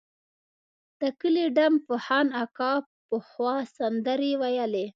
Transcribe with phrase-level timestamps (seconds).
[0.99, 2.73] د کلي ډم فخان اکا
[3.09, 4.85] پخوا سندرې ویلې.